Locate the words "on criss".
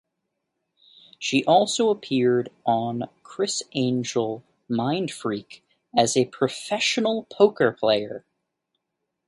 2.65-3.61